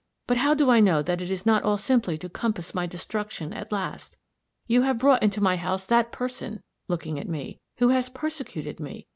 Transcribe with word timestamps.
But 0.25 0.37
how 0.37 0.55
do 0.55 0.71
I 0.71 0.79
know 0.79 1.03
that 1.03 1.21
it 1.21 1.29
is 1.29 1.45
not 1.45 1.61
all 1.61 1.77
simply 1.77 2.17
to 2.17 2.27
compass 2.27 2.73
my 2.73 2.87
destruction 2.87 3.53
at 3.53 3.71
last? 3.71 4.17
You 4.65 4.81
have 4.81 4.97
brought 4.97 5.21
into 5.21 5.41
my 5.41 5.57
house 5.57 5.85
that 5.85 6.11
person," 6.11 6.63
looking 6.87 7.19
at 7.19 7.29
me, 7.29 7.59
"who 7.77 7.89
has 7.89 8.09
persecuted 8.09 8.79
me. 8.79 9.05